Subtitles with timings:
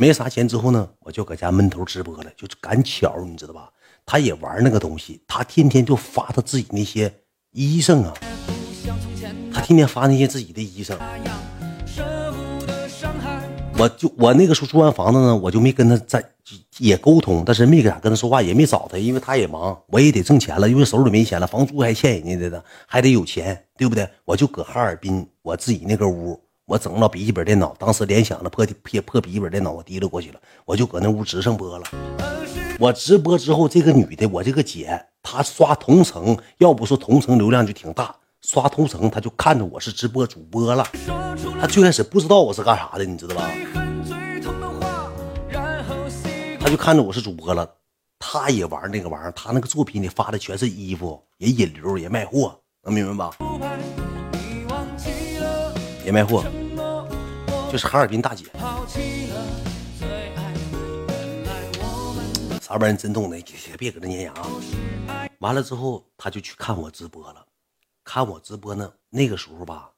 [0.00, 3.70] 没啥钱之后呢，我就搁家闷头直播了，就是赶巧，你知道吧？
[4.06, 7.12] 他也玩那个东西，他天天就发他自己那些
[7.52, 8.14] 医生啊，
[9.52, 10.98] 他天天发那些自己的医生。
[13.76, 16.24] 我就我那个时候租完房子呢，我就没跟他在
[16.78, 24.08] 也沟通，但是没敢跟他说话，也没找他，因为他也忙，我也得挣钱了，因为手里没钱了，房租还欠人家的呢，还得有钱，对不对？
[24.24, 31.84] 我就搁哈尔滨我自己那个屋，我整了笔记本电脑，当时联想的破破破笔记本电脑，我提溜过去了，我就搁那屋直上播了。
[32.78, 38.14] 我直播之后，这个女的，我这个姐，她刷同城，要不说同城流量就挺大。
[38.40, 40.86] 刷同城，她就看着我是直播主播了。
[41.60, 43.50] 她最开始不知道我是干啥的，你知道吧？
[46.60, 47.68] 她就看着我是主播了。
[48.20, 53.36] 她也玩那个玩意儿，她那个作品里发的全是衣服，也引流，也卖货，能明白吧？
[56.02, 56.42] 也卖货，
[57.70, 58.46] 就是哈尔滨大姐。
[62.60, 63.40] 啥玩意儿真懂的，
[63.78, 64.34] 别搁这粘牙。
[65.38, 67.46] 完了之后，他就去看我直播了。
[68.02, 69.88] 看我直播呢，那个时候吧，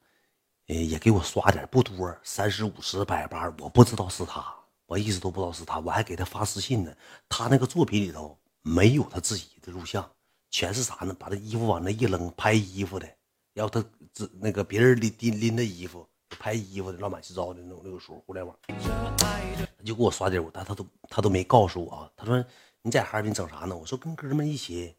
[0.68, 4.44] 呃，也给我刷点不多，三十五十百八，我不知道是他，
[4.84, 6.94] 我一直都不知道是他，我还给他发私信呢。
[7.26, 10.06] 他那个作品里头没有他自己的录像，
[10.50, 11.16] 全是啥呢？
[11.18, 13.08] 把他衣服往那一扔，拍衣服的，
[13.54, 22.10] 要他这那个别人拎拎拎的衣服，拍衣服的，乱七八糟的那种那个时候互联网，他就给我刷礼物，但他都他都没告诉我。
[22.16, 22.44] 他说
[22.82, 23.76] 你在哈尔滨整啥呢？
[23.76, 24.94] 我说跟哥们一起。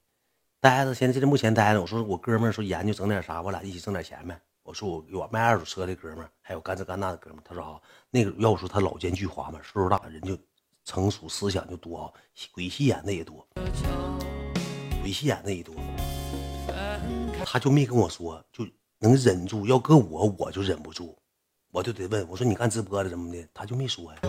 [0.59, 1.81] 待着，现在这目前待着。
[1.81, 4.41] 我说我哥们说研究整点啥，我俩一起挣点钱呗。
[4.63, 7.43] 我说我我卖二手车的哥们，还有干这干那的哥们。
[7.43, 10.37] 他说啊，那个要我说他老奸巨猾嘛，岁数大人就
[10.85, 12.13] 成熟，思想就多啊，
[12.53, 13.45] 鬼戏演的也多，
[15.01, 15.75] 鬼戏演的也多。
[17.45, 18.65] 他就没跟我说，就
[18.99, 19.65] 能忍住。
[19.65, 21.13] 要搁我，我就忍不住，
[21.73, 23.43] 我就得问我说你干直播的怎么的？
[23.52, 24.19] 他就没说呀，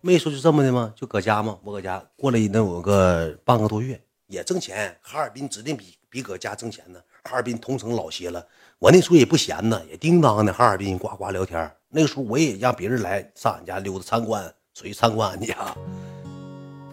[0.00, 0.94] 没说就这么的吗？
[0.94, 1.58] 就搁家吗？
[1.64, 4.00] 我搁家过了能有个半个多月。
[4.28, 7.00] 也挣钱，哈尔滨指定比比搁家挣钱呢。
[7.24, 8.46] 哈尔滨同城老些了，
[8.78, 11.68] 我那时候也不闲呢，也叮当的哈尔滨呱呱聊天。
[11.88, 15.56] 那个时候我也让别人来上俺家溜达参观，属于参观俺家。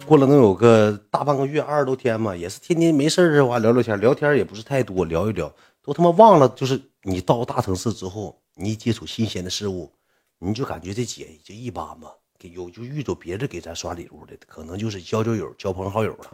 [0.04, 5.52] 过了能有个大半个月，二十多天嘛，也是天天没事的话聊聊天，聊天也不是太多，聊一聊
[5.84, 6.48] 都他妈忘了。
[6.48, 9.92] 就是你到大城市之后，你一接触新鲜的事物，
[10.38, 12.14] 你就感觉这姐就一般吧。
[12.40, 16.30] 有就遇着别的给咱刷礼物的，可能就是交交友、交朋友好友了。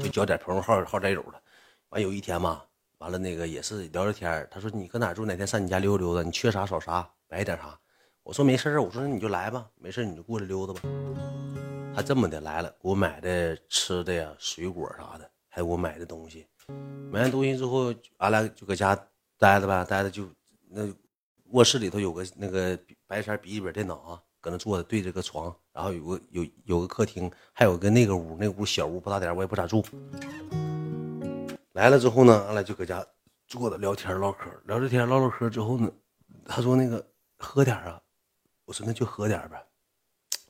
[0.00, 1.42] 就交点朋友好好战友了，
[1.90, 2.62] 完有一天嘛，
[2.98, 5.26] 完了那个也是聊聊天他说你搁哪住？
[5.26, 6.22] 哪天上你家溜达溜达？
[6.22, 7.78] 你缺啥少啥，买点啥？
[8.22, 10.80] 我说没事我说那你就来吧，没事你就过来溜达吧。
[11.94, 16.46] 他这么的来了，给我买的吃的呀，水果啥的，还给我买的东西。
[17.10, 18.94] 买完东西之后，俺俩就搁家
[19.36, 20.28] 待着呗，待着就
[20.68, 20.92] 那
[21.50, 24.22] 卧室里头有个那个白色笔记本电脑啊。
[24.38, 29.84] 搁那坐着对着个床，然后有个有有个客厅，还有个那个屋，那屋小屋不大点，我也不咋住。
[31.72, 33.04] 来了之后呢，俺俩就搁家
[33.48, 35.90] 坐着聊天唠嗑，聊着天唠唠嗑之后呢，
[36.44, 37.04] 他说那个
[37.38, 38.00] 喝点啊，
[38.66, 39.66] 我说那就喝点呗。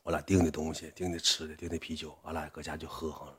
[0.02, 3.38] 我俩订的东西，订的吃的，订的啤酒，俺俩搁家就喝上了。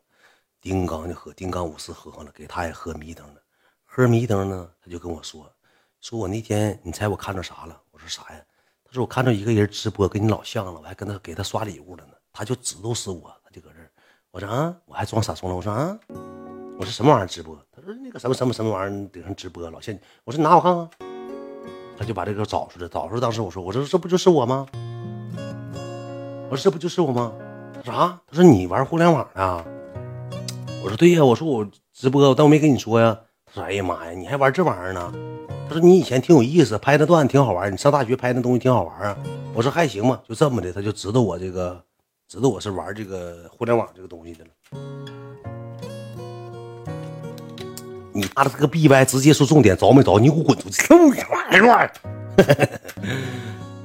[0.59, 3.43] 丁刚就喝，丁刚五四喝上了，给他也喝迷瞪了。
[3.83, 5.53] 喝迷瞪呢，他就跟我说，
[6.07, 7.77] 说我那天你猜我看着啥了？
[7.91, 8.39] 我说啥呀？
[8.85, 12.13] 他说：“我看着一个人直播，跟你老像了，我还跟他给他刷礼物了呢。
[12.31, 13.91] 他就知道是我，他就搁这儿。
[14.31, 15.57] 我说啊，我还装傻充愣。
[15.57, 15.99] 我说啊，
[16.79, 17.61] 我说什么玩意儿直播？
[17.75, 19.93] 他说那个什么什么什么玩意儿顶上直播，老像。
[20.23, 20.89] 我说拿我看看。
[21.97, 23.19] 他就把这个找出来，找出来。
[23.19, 24.65] 当时我说，我说这不就是我吗？
[26.49, 27.33] 我说这不就是我吗？
[27.73, 28.17] 他说啥？
[28.27, 29.65] 他说你玩互联网的？
[30.81, 31.25] 我说对呀。
[31.25, 33.19] 我说我直播，但我没跟你说呀。
[33.45, 35.13] 他说哎呀妈呀，你还玩这玩意儿呢？”
[35.81, 37.71] ：“你以前挺有意思，拍那段挺好玩。
[37.71, 39.17] 你上大学拍那东西挺好玩啊。”
[39.53, 41.83] 我说：“还行吧，就这么的。”他就知道我这个，
[42.27, 44.51] 知道我是玩这个互联网这个东西的了。
[48.13, 50.19] 你妈的这个逼歪，直接说重点，着没着？
[50.19, 50.83] 你给我滚出去！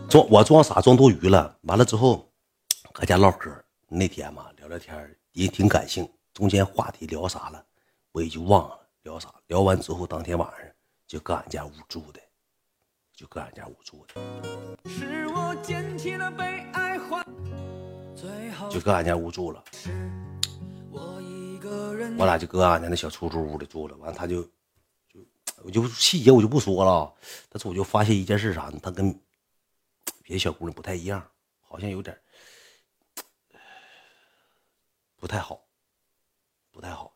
[0.08, 1.54] 装我装傻装多余了。
[1.62, 2.26] 完了之后，
[2.92, 3.50] 搁家唠嗑。
[3.88, 4.96] 那天嘛，聊聊天
[5.32, 6.08] 也挺感性。
[6.32, 7.62] 中间话题聊啥了，
[8.12, 9.28] 我也就忘了聊啥。
[9.48, 10.71] 聊完之后，当天晚上。
[11.12, 12.18] 就搁俺家屋住的，
[13.14, 14.14] 就搁俺家屋住的，
[18.70, 19.62] 就搁俺家屋住了。
[22.16, 23.94] 我俩就搁俺家那小出租屋里住了。
[23.98, 25.20] 完，他就就
[25.62, 27.12] 我就细节我就不说了，
[27.50, 28.80] 但是我就发现一件事啥呢？
[28.82, 29.12] 他跟
[30.22, 31.22] 别的小姑娘不太一样，
[31.60, 32.18] 好像有点
[35.16, 35.62] 不太好，
[36.70, 37.12] 不太好。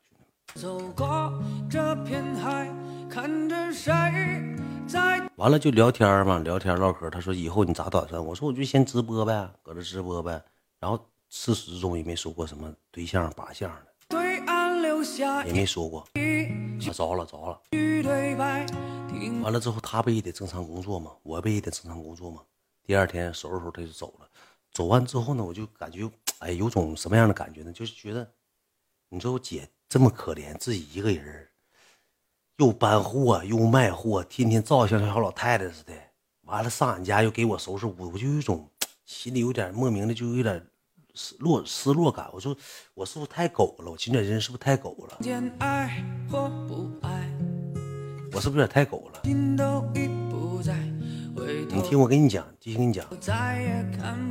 [0.55, 1.33] 走过
[1.71, 2.71] 这片海，
[3.17, 3.91] 看着谁
[4.87, 5.27] 在。
[5.37, 7.09] 完了就聊天嘛，聊天唠嗑。
[7.09, 8.23] 他说以后你咋打算？
[8.23, 10.33] 我说我就先直播呗，搁这直播呗。
[10.79, 16.01] 然后事实中也没说过什么对象、靶象的，对岸留下也没说过。
[16.01, 16.13] 啊，
[16.93, 17.59] 着了着了。
[19.43, 21.13] 完了之后，他不也得正常工作吗？
[21.23, 22.43] 我不也得正常工作吗？
[22.85, 24.29] 第二天收拾收拾他就走了。
[24.73, 26.07] 走完之后呢，我就感觉，
[26.41, 27.73] 哎，有种什么样的感觉呢？
[27.73, 28.31] 就是觉得，
[29.09, 31.49] 你说我姐这么可怜，自己一个人
[32.59, 35.93] 又搬货又卖货，天天照像小老太太似的。
[36.43, 38.67] 完了上俺家又给我收拾屋，我就有一种
[39.05, 40.65] 心里有点莫名的，就有点
[41.13, 42.31] 失落失落感。
[42.33, 42.57] 我说
[42.95, 43.91] 我是不是太狗了？
[43.91, 45.19] 我今天人是不是太狗了？
[48.33, 49.21] 我是不是有点太狗了？
[49.25, 49.57] 你
[51.83, 53.07] 听我跟你讲，继续跟你讲，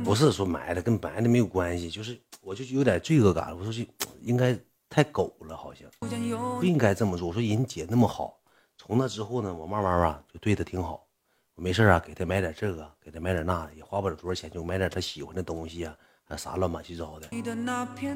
[0.02, 3.56] 不是说埋的，跟埋的没有关系，就是我就有点罪恶感。
[3.56, 3.86] 我说这
[4.22, 7.28] 应该太狗了，好像不应该这么做。
[7.28, 8.38] 我说人姐那么好，
[8.78, 11.06] 从那之后呢，我慢慢啊就对她挺好。
[11.54, 15.96] 我没事啊，给她买点这个，给她买点那，也花不了多少钱，就买点她喜欢的东西啊，
[16.36, 17.28] 啥乱七糟的。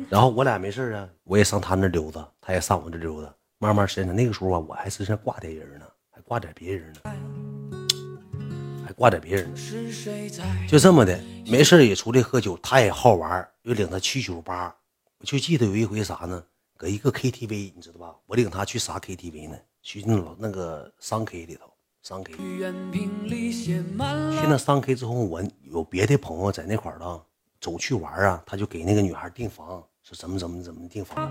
[0.08, 3.34] 然后我俩没事啊，我也上她那溜达，她也上我这溜达。
[3.58, 7.00] 慢慢时间那个时候啊，我还身上挂点人呢，还挂点别人呢，
[8.86, 9.56] 还挂点别人呢。
[10.68, 14.76] 就这么的，没事也出来喝酒，他也好玩，又领他去酒吧。
[15.18, 16.42] 我就记得有一回啥呢？
[16.80, 18.16] 搁一个 KTV，你知道吧？
[18.24, 19.58] 我领他去啥 KTV 呢？
[19.82, 21.70] 去那老那个商 K 里头。
[22.00, 22.40] 商 K，去
[24.48, 27.22] 那商 K 之后，我有别的朋友在那块儿了，
[27.60, 31.30] 走去玩啊，他就给那个女孩订房，说怎么怎么怎么订房。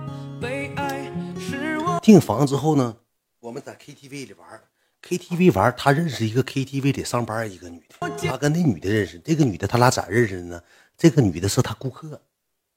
[1.99, 2.95] 订房之后呢，
[3.39, 4.61] 我们在 KTV 里玩
[5.01, 10.61] ，KTV 玩，他认识一个 KTV 里上班一个女的，他跟那女的认识，这个女的他俩咋认识的呢？
[10.95, 12.21] 这个女的是他顾客，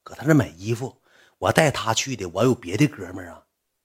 [0.03, 0.97] 搁他那买衣服，
[1.43, 3.43] 我带他去的，我有别的哥们儿啊。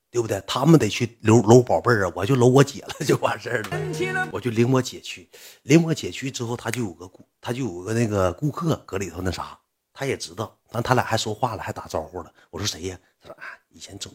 [0.09, 0.41] 对不对？
[0.47, 4.29] 他们得去搂搂宝贝儿啊，我就搂我姐了， 就完事儿了。
[4.31, 5.29] 我就领我姐去，
[5.63, 9.59] 领我姐去之后，他就有个顾，他就有个那个顾客搁里头那啥，
[9.93, 12.31] 他也知道，但他俩还说话了，还打招呼了。
[12.49, 12.97] 我说谁呀？
[13.21, 14.11] 他说啊，以前总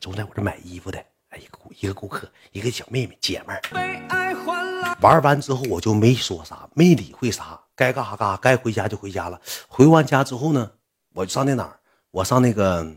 [0.00, 0.98] 总在我这买衣服的，
[1.28, 4.96] 哎，一个一个顾客，一个小妹妹姐们儿。
[5.02, 9.38] 玩完之后我就没说啥，没理会啥，该干啥干啥，该回家就回家了。
[9.68, 10.72] 回完家之后呢，
[11.12, 11.78] 我就上那哪儿？
[12.10, 12.96] 我上那个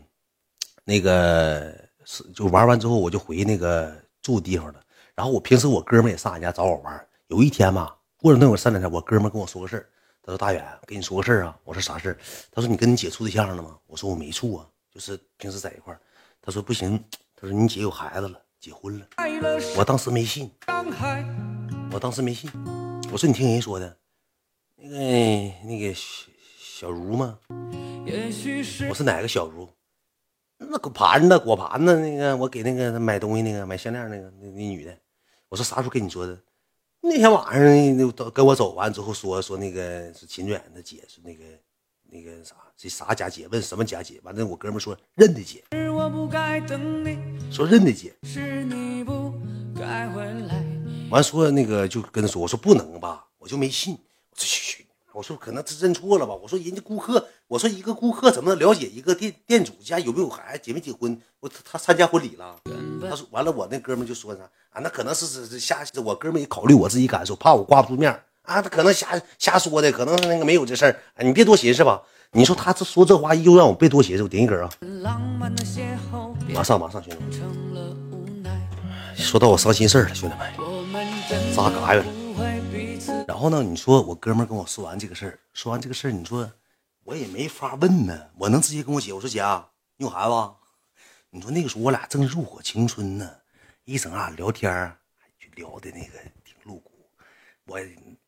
[0.84, 1.88] 那个。
[2.02, 4.82] 是，就玩完之后，我就回那个住的地方了。
[5.14, 7.08] 然后我平时我哥们也上俺家找我玩。
[7.28, 9.86] 有一天吧，过了那会儿三两天，我哥们跟我说个事。
[10.22, 12.18] 他说：“大远，跟你说个事啊。”我说：“啥事？”
[12.50, 15.96] 他说：“你跟你姐处对象了吗？”我说：“我没处啊，就是平时在一块。”
[16.42, 16.98] 他说：“不行。”
[17.36, 19.06] 他说：“你姐有孩子了，结婚了。”
[19.76, 20.50] 我当时没信，
[21.92, 22.50] 我当时没信。
[23.12, 23.96] 我说：“你听人说的，
[24.74, 26.26] 那个那个小
[26.58, 27.38] 小茹吗？”
[28.88, 29.68] 我是哪个小茹？
[30.58, 34.96] 那个盘子，果盘子，那个我给那个买东西那个买项链那个那那女的，
[35.48, 36.38] 我说啥时候跟你说的？
[37.00, 41.44] 那天晚上那跟我走完之后说说那个是秦远的姐，是那个
[42.02, 43.48] 那个啥这啥家姐？
[43.48, 44.20] 问什么家姐？
[44.22, 45.64] 完了我哥们说认的姐，
[47.50, 48.14] 说认的姐。
[51.10, 53.94] 完说那个就跟他说，我说不能吧，我就没信。
[53.94, 54.86] 我说去去。
[55.12, 56.34] 我说可能是认错了吧？
[56.34, 61.20] 我说人家顾客，我说一个顾客怎么能了解一个店店主家有没有孩子、结没结婚？
[61.40, 62.56] 我他他参加婚礼了。
[63.08, 64.80] 他说完了，我那哥们就说啥啊？
[64.80, 68.10] 那可能是是瞎，我哥们也考虑我自己感受，怕我挂不住面
[68.42, 68.62] 啊。
[68.62, 70.96] 他可能瞎瞎说的，可能是那个没有这事儿。
[71.18, 72.00] 你别多寻思吧。
[72.32, 74.70] 你说他这说这话又让我别多寻思，我点一根啊。
[76.54, 78.56] 马上马上，兄弟们，
[79.16, 82.04] 说到我伤心事儿了，兄弟们，扎嘎呀？
[83.30, 83.62] 然后呢？
[83.62, 86.52] 你说我哥们跟我说完这个事儿，说完这个事儿，你说
[87.04, 88.28] 我也没法问呢。
[88.36, 89.40] 我能直接跟我姐我说姐，
[89.96, 90.54] 你有孩子？
[91.30, 93.36] 你说那个时候我俩正入伙青春呢，
[93.84, 94.92] 一整啊聊天
[95.38, 96.90] 就聊的那个挺露骨。
[97.66, 97.78] 我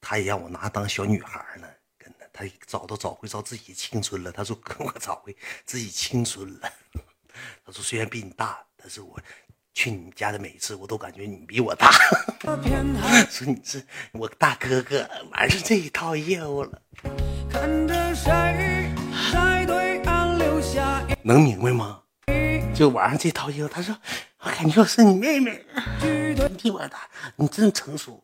[0.00, 1.66] 他也让我拿当小女孩呢，
[1.98, 4.30] 跟他他找都找回找自己青春了。
[4.30, 6.72] 他说跟我找回自己青春了。
[7.66, 9.20] 他说虽然比你大，但是我。
[9.74, 11.90] 去你家的每一次，我都感觉你比我大。
[13.30, 16.82] 说你是我大哥哥，完是这一套业务了。
[21.22, 22.00] 能明白吗？
[22.74, 23.96] 就玩上这套业务，他说
[24.40, 25.64] 我感觉我是你妹妹，
[26.02, 28.22] 你比我大，你真成熟。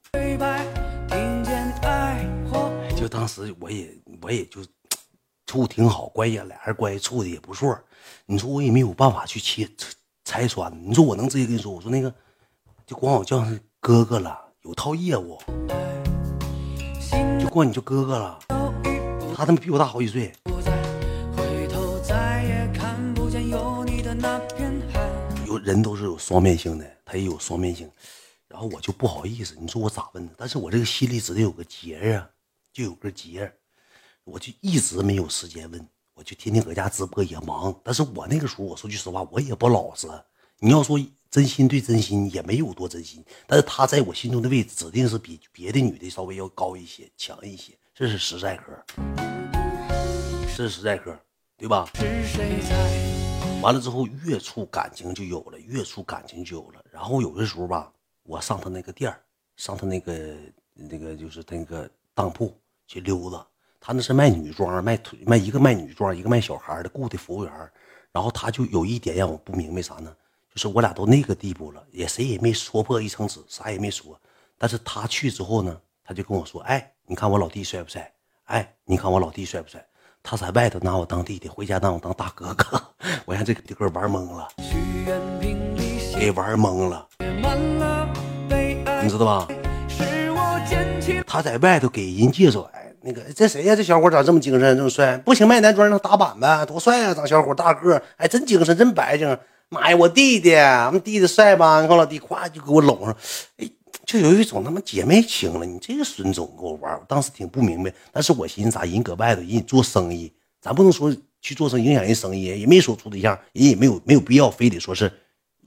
[2.97, 3.89] 就当时我也
[4.21, 4.61] 我也就
[5.47, 7.79] 处挺好，关系俩人关系处的也不错。
[8.27, 9.69] 你说我也没有办法去切。
[10.29, 12.15] 拆穿你说我能直接跟你说，我说那个
[12.85, 13.43] 就管我叫
[13.81, 15.39] 哥哥了，有套业务，
[17.41, 18.39] 就管你叫哥哥了。
[19.35, 20.31] 他他妈比我大好几岁。
[25.47, 27.91] 有人都是有双面性的，他也有双面性。
[28.49, 30.31] 然后我就不好意思，你说我咋问呢？
[30.37, 32.29] 但是我这个心里只得有个结啊，
[32.71, 33.51] 就有个结，
[34.25, 35.89] 我就一直没有时间问。
[36.29, 37.75] 就天天搁家直播也忙。
[37.83, 40.07] 但是我那个时候，我说句实话，我也不老实。
[40.59, 43.25] 你要说真心对真心，也没有多真心。
[43.47, 48.65] 但是他在我心中的位置，指定是比别的女的稍微要高一些、强一些，这是实在嗑，
[50.55, 51.19] 这是实在嗑，
[51.57, 51.89] 对吧？
[53.63, 56.85] 完了之后，越处感情就有了，越处感情就有了。
[56.93, 57.91] 然后有的时候吧，
[58.25, 59.11] 我上他那个店
[59.57, 60.37] 上他那个
[60.75, 62.55] 那个就是那个当铺
[62.87, 63.47] 去溜达。
[63.81, 67.53] 他那是卖女装，卖腿卖一个卖女装，一个卖小孩的雇的服务员。
[68.13, 70.13] 然后他就有一点让我不明白啥呢？
[70.53, 74.19] 就是我俩都那个地步了，也谁也没戳破一层纸，啥也没说。
[74.57, 78.11] 但是他去之后呢，他就跟我说：“哎，你看我老弟帅不帅？
[78.45, 79.85] 哎，你看我老弟帅不帅？
[80.23, 82.83] 他在外头拿我当弟弟，回家拿我当大哥哥。
[83.25, 84.49] 我让这个哥玩懵了，
[86.19, 87.07] 给玩懵了，
[89.03, 89.47] 你知道吧？
[91.27, 92.69] 他在外头给人介绍，
[93.09, 93.75] 那个这谁呀？
[93.75, 95.17] 这小伙咋这么精神，这么帅？
[95.25, 97.15] 不行，卖男装让他打板呗，多帅啊！
[97.15, 99.27] 长小伙，大个，哎，真精神，真白净。”
[99.71, 101.81] 妈呀，我弟弟，我们弟弟帅吧？
[101.81, 103.17] 你看老弟，咵就给我搂上，
[103.57, 103.71] 哎，
[104.05, 105.65] 就有一种他妈姐妹情了。
[105.65, 107.91] 你这个孙总跟我玩，我当时挺不明白。
[108.13, 115.11] 但是我寻思，咋人搁外头，人做生意，咱不能说去做生意影响人生意，也没说处对象，人也没有没有必要非得说是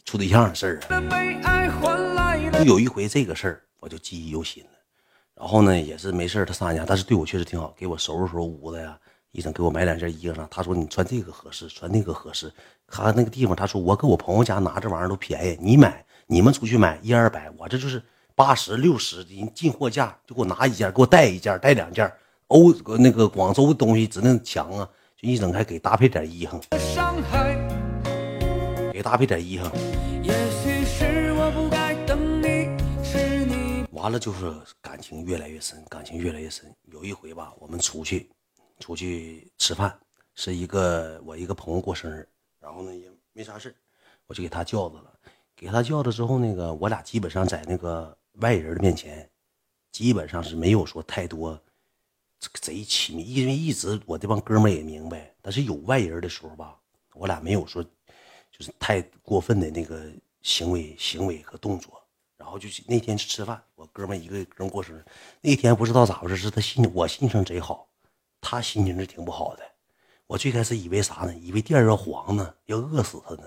[0.06, 2.60] 处对象的事儿啊。
[2.60, 4.70] 就有一回这个事儿，我就记忆犹新了。
[5.42, 8.96] 然后呢，也是没事他上俺家，但是对我确实挺好，给我收拾收拾屋子呀。
[9.32, 12.54] 医生给我买两件衣裳，他说你穿这个合适，穿那个合适。
[12.88, 18.04] 他那个地方，他说我搁我朋友家拿这玩意儿都便宜，你买你们出去买一二百，我这就是
[18.36, 22.12] 八十六十，人进货价就给我拿一件，给我带一件，带两件。
[22.50, 24.88] 欧那个广州的东西质量强啊，
[25.20, 26.62] 就一整还给搭配点衣裳，
[28.94, 29.72] 给搭配点衣裳。
[34.02, 36.76] 完了就是感情越来越深，感情越来越深。
[36.86, 38.28] 有一回吧，我们出去。
[38.80, 39.96] 出去吃饭，
[40.34, 42.28] 是一个我一个朋友过生日，
[42.60, 43.76] 然后呢也没啥事
[44.26, 45.14] 我就给他叫着了。
[45.56, 49.30] 给他叫着之后，那个我俩基本上在那个外人的面前，
[49.92, 51.54] 基本上是没有说太多
[52.40, 56.76] 这个贼亲密，因为一直我这帮哥们也明白，但是有外人的时候吧，
[57.14, 62.01] 我俩没有说就是太过分的那个行为、行为和动作。
[62.42, 65.06] 然后就去那天去吃饭，我哥们一个哥们过生日，
[65.42, 67.88] 那天不知道咋回事，是他心我心情贼好。
[68.42, 69.62] 他心情是挺不好的，
[70.26, 71.36] 我最开始以为啥呢？
[71.40, 73.44] 以为店要黄呢，要饿死他呢。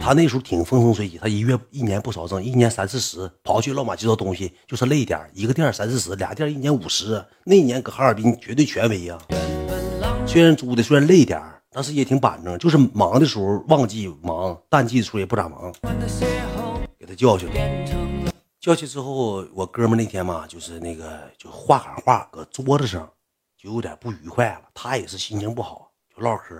[0.00, 7.22] 他那时候挺风生水起，他一月一年不少挣，一年三四十，跑去老马介绍东西就是累点一个店三四十，俩店一年五十。
[7.44, 9.18] 那年搁哈尔滨绝对权威呀。
[10.26, 11.38] 虽然租的虽然累点
[11.70, 15.72] 但是也挺板正，就是忙的时候旺季忙，淡季的时候也不咋忙。
[17.02, 18.32] 给他叫去了。
[18.60, 23.10] 叫去之后，我哥们那天嘛，就是那个就话赶话，搁桌子上
[23.58, 24.62] 就有点不愉快了。
[24.72, 26.54] 他也是心情不好，就唠嗑。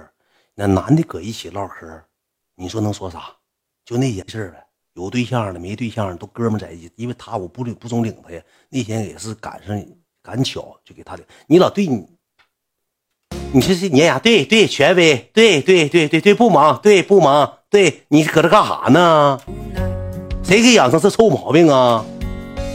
[0.57, 1.87] 那男的搁一起唠嗑，
[2.57, 3.33] 你说能说啥？
[3.85, 4.67] 就那件事呗。
[4.95, 6.91] 有对象的，没对象的都哥们在一起。
[6.97, 8.43] 因为他我不不总领他呀。
[8.69, 9.81] 那天也是赶上
[10.21, 11.25] 赶巧，就给他领。
[11.47, 12.05] 你老对你，
[13.53, 14.19] 你这是碾压？
[14.19, 15.31] 对对，权威。
[15.33, 16.81] 对对对对对，不忙。
[16.83, 17.61] 对不忙。
[17.71, 19.41] 对你搁这干啥呢？
[20.43, 22.05] 谁给养成这臭毛病啊？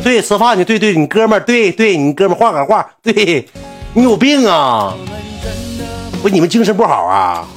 [0.03, 0.63] 对，吃饭去。
[0.63, 2.89] 对对，你哥们儿，对对，你哥们儿话赶话。
[3.01, 3.47] 对，
[3.93, 4.95] 你有病啊？
[6.21, 7.47] 不，你们精神不好啊？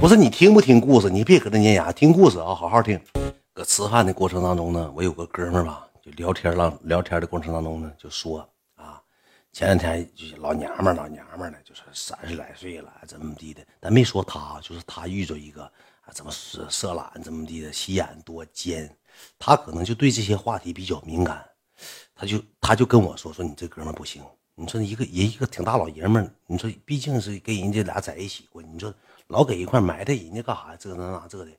[0.00, 1.08] 不是你听不听故事？
[1.08, 3.00] 你别搁那粘牙，听故事啊，好好听。
[3.54, 6.72] 搁吃饭的过程当中呢，我有个哥们儿吧，就聊天了。
[6.82, 8.40] 聊天的过程当中呢，就说
[8.76, 9.00] 啊，
[9.52, 13.60] 前两天就是老娘们儿，老娘们儿的，就是三十来岁了，怎么地的？
[13.80, 15.70] 但没说他，就是他遇着一个。
[16.12, 18.96] 怎么色色懒怎么地的，心眼多尖，
[19.38, 21.48] 他可能就对这些话题比较敏感，
[22.14, 24.22] 他就他就跟我说说你这哥们不行，
[24.54, 28.92] 你说一个人一个挺大老爷们，你说毕竟是跟人家俩在一起过，你说
[29.28, 30.76] 老给一块埋汰人家干啥？
[30.76, 31.50] 这那那这的，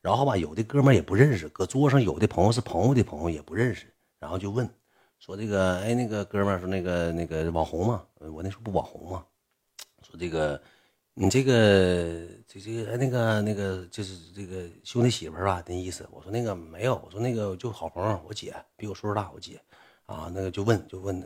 [0.00, 4.68] 然后吧，有的哥们也不认识，搁桌上有的朋友是朋友的朋友也不认识，然后就问
[5.18, 9.24] 说这个哎那个哥们说那个那个网红嘛，我那时候不网红嘛，
[10.02, 10.60] 说这个。
[11.16, 15.62] 你这个这这个那个那个就是这个兄弟媳妇吧？
[15.66, 19.60] 那意思，我说那个没有，我说那个就好朋友，我姐比我岁数大，我姐
[20.06, 21.20] 啊，那个就问就问